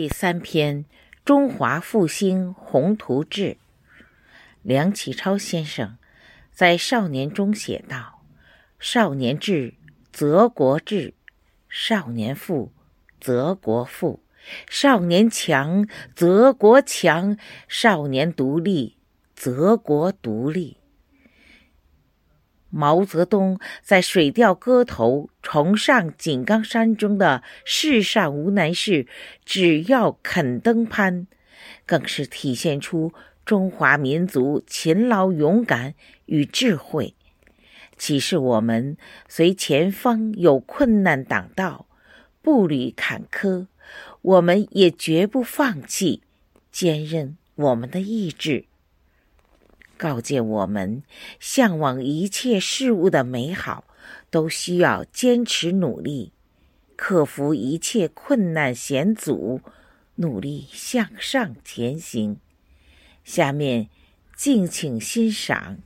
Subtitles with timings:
[0.00, 0.84] 第三篇
[1.24, 3.42] 《中华复兴宏图志》，
[4.62, 5.98] 梁启超先生
[6.52, 8.22] 在《少年》中写道
[8.78, 9.74] ：“少年智，
[10.12, 11.14] 则国智；
[11.68, 12.70] 少年富，
[13.20, 14.20] 则国富；
[14.70, 17.36] 少年强，则国强；
[17.66, 18.96] 少年独立，
[19.34, 20.76] 则国独立。”
[22.78, 29.08] 毛泽东在《水调歌头·崇尚井冈山》中的“世上无难事，
[29.44, 31.26] 只要肯登攀”，
[31.84, 33.12] 更是体现出
[33.44, 35.94] 中华民族勤劳勇敢
[36.26, 37.16] 与智慧，
[37.96, 38.96] 启示我们
[39.28, 41.86] 随前方有困难挡道、
[42.40, 43.66] 步履坎坷，
[44.22, 46.22] 我们也绝不放弃，
[46.70, 48.66] 坚韧我们的意志。
[49.98, 51.02] 告诫我们，
[51.40, 53.84] 向往一切事物的美好，
[54.30, 56.32] 都需要坚持努力，
[56.96, 59.60] 克服一切困难险阻，
[60.14, 62.38] 努力向上前行。
[63.24, 63.88] 下面，
[64.36, 65.78] 敬请欣赏